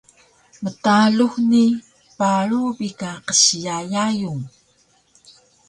Mtalux 0.63 1.33
ni 1.51 1.63
paru 2.17 2.61
bi 2.77 2.89
ka 2.99 3.11
qsiya 3.27 3.77
yayung 3.93 4.43